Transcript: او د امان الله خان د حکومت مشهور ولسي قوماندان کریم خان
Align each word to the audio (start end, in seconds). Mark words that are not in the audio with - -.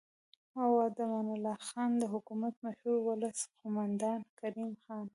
او 0.61 0.69
د 0.95 0.97
امان 1.05 1.27
الله 1.35 1.55
خان 1.67 1.91
د 2.01 2.03
حکومت 2.13 2.53
مشهور 2.65 2.97
ولسي 3.09 3.47
قوماندان 3.61 4.19
کریم 4.39 4.71
خان 4.83 5.05